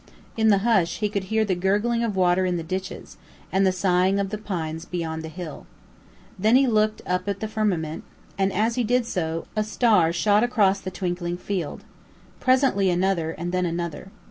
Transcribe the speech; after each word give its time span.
In 0.35 0.47
the 0.47 0.57
hush 0.65 0.97
he 0.97 1.09
could 1.09 1.25
hear 1.25 1.45
the 1.45 1.53
gurgling 1.53 2.03
of 2.03 2.15
water 2.15 2.43
in 2.43 2.57
the 2.57 2.63
ditches, 2.63 3.17
and 3.51 3.67
the 3.67 3.71
sighing 3.71 4.19
of 4.19 4.31
the 4.31 4.37
pines 4.39 4.83
beyond 4.83 5.21
the 5.21 5.27
hill. 5.29 5.67
Then 6.39 6.55
he 6.55 6.65
looked 6.65 7.03
up 7.05 7.29
at 7.29 7.39
the 7.39 7.47
firmament, 7.47 8.03
and 8.35 8.51
as 8.51 8.73
he 8.73 8.83
did 8.83 9.05
so 9.05 9.45
a 9.55 9.63
star 9.63 10.11
shot 10.11 10.43
across 10.43 10.81
the 10.81 10.89
twinkling 10.89 11.37
field. 11.37 11.83
Presently 12.39 12.89
another, 12.89 13.29
and 13.33 13.51
then 13.51 13.67
another. 13.67 14.09